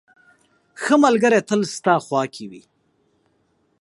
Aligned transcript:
•ښه 0.81 0.95
ملګری 1.03 1.39
تل 1.49 1.61
ستا 1.75 1.93
خوا 2.05 2.23
کې 2.33 2.45
وي. 2.51 2.63